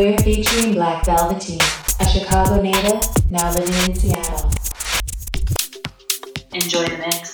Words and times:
We're 0.00 0.16
featuring 0.16 0.72
Black 0.72 1.04
Velveteen, 1.04 1.60
a 2.00 2.08
Chicago 2.08 2.62
native 2.62 3.02
now 3.30 3.52
living 3.52 3.90
in 3.90 3.94
Seattle. 3.94 4.50
Enjoy 6.54 6.86
the 6.86 6.96
mix. 6.96 7.29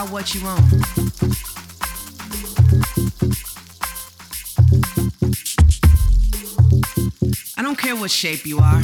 About 0.00 0.12
what 0.12 0.32
you 0.32 0.46
own. 0.46 0.62
I 7.56 7.62
don't 7.62 7.76
care 7.76 7.96
what 7.96 8.10
shape 8.10 8.46
you 8.46 8.58
are. 8.58 8.82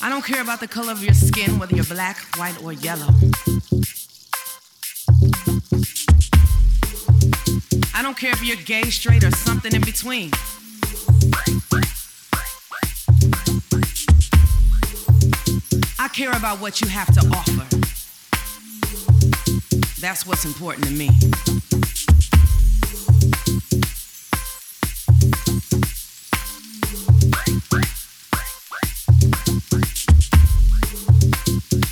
I 0.00 0.08
don't 0.08 0.24
care 0.24 0.40
about 0.40 0.60
the 0.60 0.68
color 0.68 0.92
of 0.92 1.04
your 1.04 1.12
skin, 1.12 1.58
whether 1.58 1.74
you're 1.74 1.84
black, 1.84 2.16
white, 2.38 2.62
or 2.64 2.72
yellow. 2.72 3.12
I 7.94 8.02
don't 8.02 8.16
care 8.16 8.30
if 8.30 8.42
you're 8.42 8.56
gay, 8.56 8.84
straight, 8.84 9.24
or 9.24 9.30
something 9.32 9.74
in 9.74 9.82
between. 9.82 10.30
Care 16.18 16.36
about 16.36 16.60
what 16.60 16.80
you 16.80 16.88
have 16.88 17.06
to 17.14 17.20
offer. 17.28 17.76
That's 20.00 20.26
what's 20.26 20.44
important 20.44 20.84
to 20.86 20.92
me. 20.92 21.10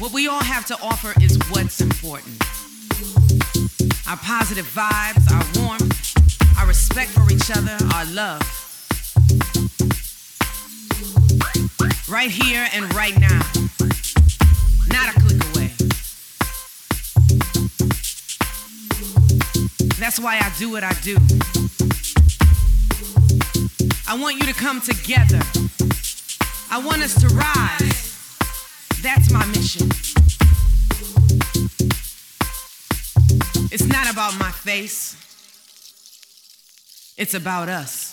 What 0.00 0.12
we 0.12 0.26
all 0.26 0.42
have 0.42 0.66
to 0.66 0.76
offer 0.82 1.14
is 1.22 1.38
what's 1.50 1.80
important. 1.80 2.42
Our 4.08 4.16
positive 4.16 4.66
vibes, 4.74 5.30
our 5.30 5.62
warmth, 5.62 6.58
our 6.58 6.66
respect 6.66 7.10
for 7.10 7.30
each 7.32 7.48
other, 7.56 7.78
our 7.94 8.04
love. 8.06 8.42
Right 12.08 12.32
here 12.32 12.66
and 12.72 12.92
right 12.92 13.16
now. 13.20 13.55
Not 14.96 15.14
a 15.14 15.20
click 15.20 15.44
away. 15.50 15.70
That's 19.98 20.18
why 20.18 20.38
I 20.38 20.50
do 20.58 20.70
what 20.70 20.84
I 20.84 20.94
do. 21.02 21.18
I 24.08 24.16
want 24.18 24.36
you 24.36 24.46
to 24.46 24.54
come 24.54 24.80
together. 24.80 25.40
I 26.70 26.78
want 26.78 27.02
us 27.02 27.20
to 27.20 27.28
rise. 27.28 28.38
That's 29.02 29.30
my 29.30 29.44
mission. 29.48 29.90
It's 33.70 33.86
not 33.86 34.10
about 34.10 34.38
my 34.38 34.50
face, 34.50 35.14
it's 37.18 37.34
about 37.34 37.68
us. 37.68 38.05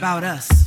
About 0.00 0.24
us. 0.24 0.59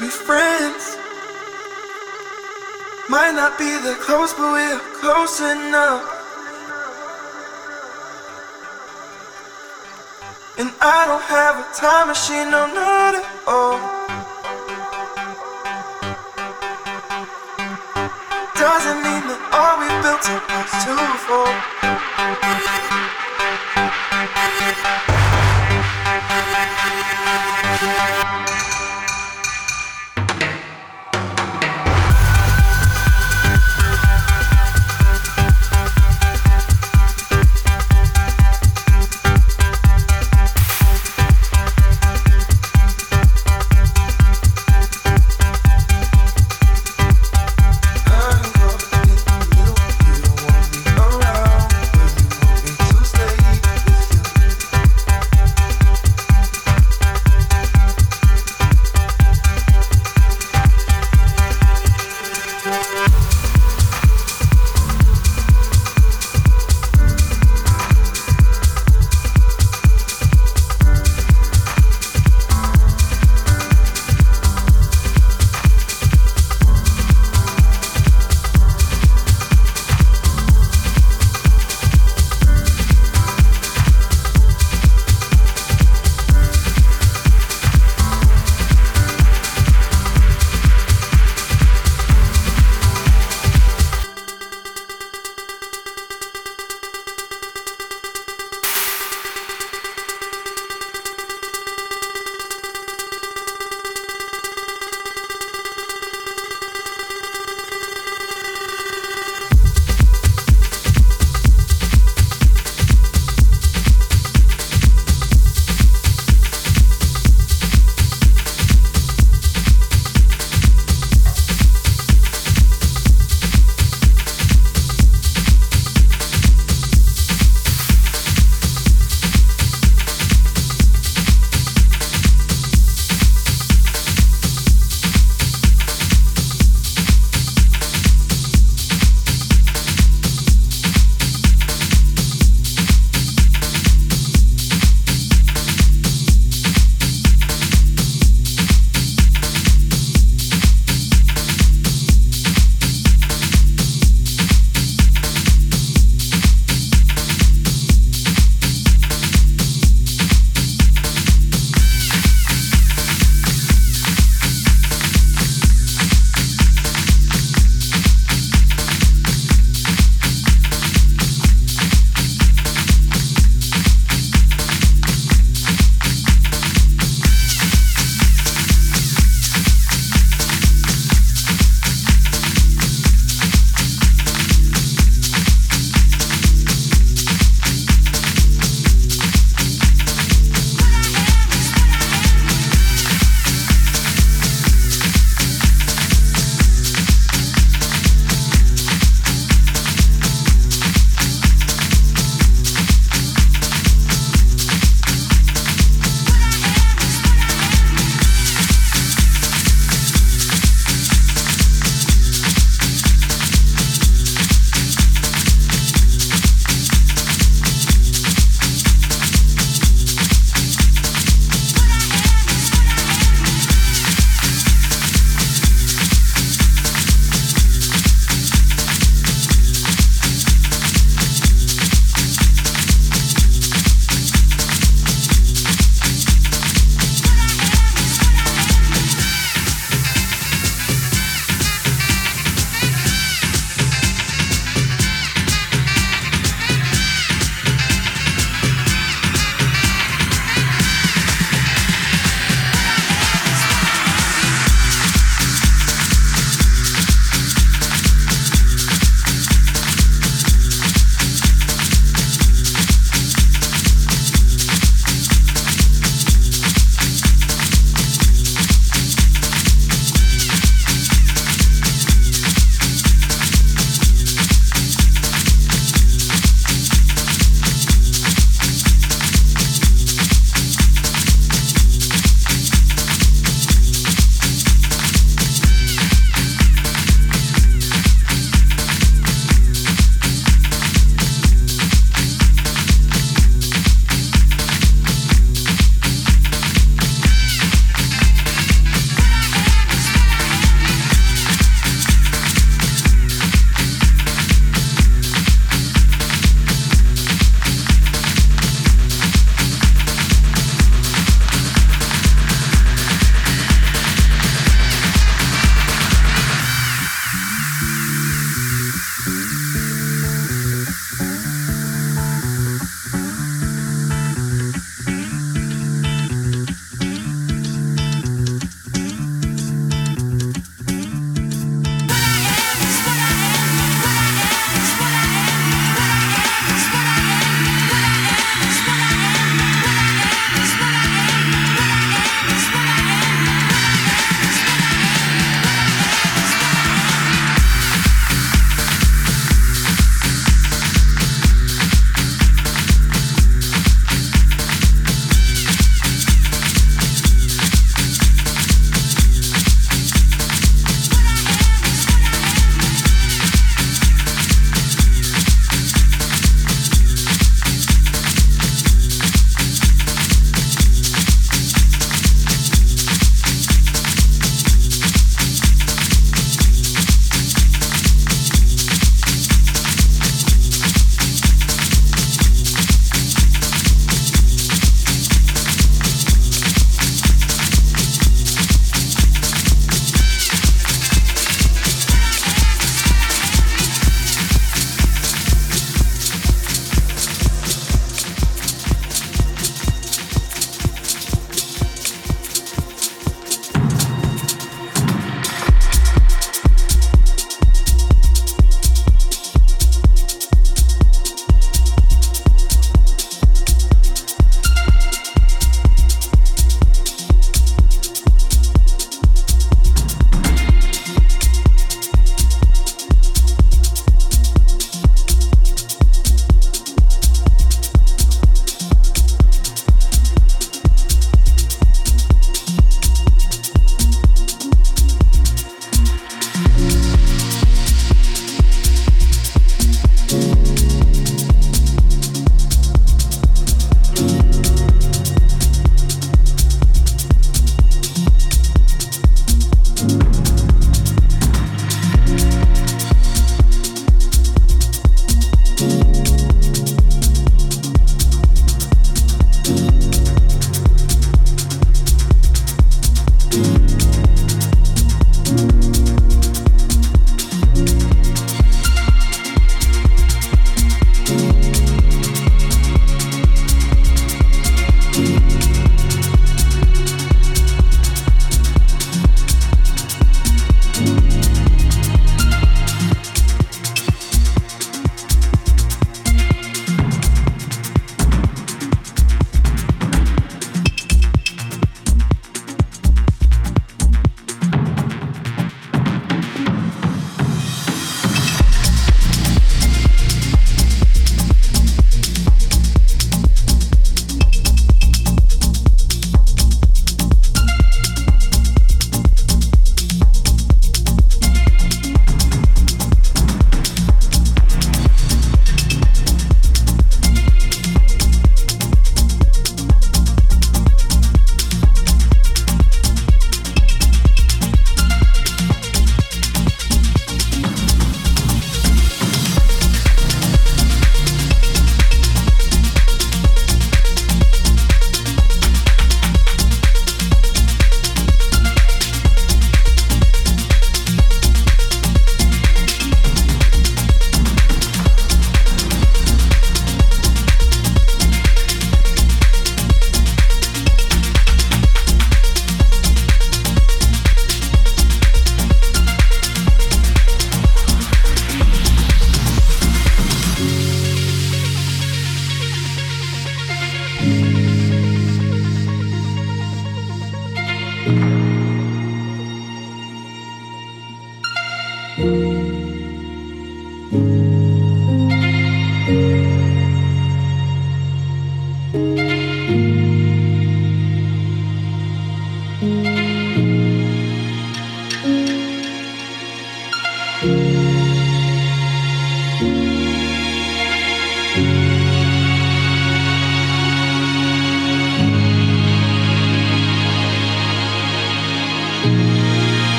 be 0.00 0.08
friends. 0.08 0.96
Might 3.10 3.32
not 3.32 3.58
be 3.58 3.68
that 3.68 3.98
close, 4.00 4.32
but 4.32 4.50
we're 4.50 4.80
close 4.96 5.40
enough. 5.40 6.00
And 10.56 10.72
I 10.80 11.04
don't 11.04 11.22
have 11.22 11.60
a 11.60 11.66
time 11.76 12.06
machine, 12.08 12.50
no, 12.50 12.66
not 12.72 13.14
at 13.20 13.26
all. 13.46 13.78
Doesn't 18.56 19.02
mean 19.04 19.24
that 19.28 19.40
all 19.52 19.76
we 19.80 19.88
built 20.00 20.24
up 20.32 20.48
was 20.48 20.72
to 20.84 20.96
fall. 21.28 21.52
Thank 27.80 28.69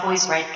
Cowboys 0.00 0.26
Rightcast. 0.26 0.49